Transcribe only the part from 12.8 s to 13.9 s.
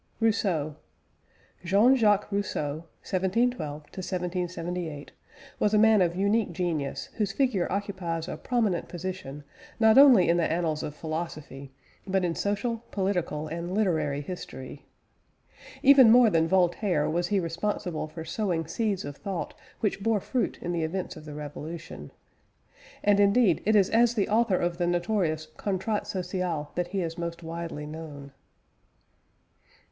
political, and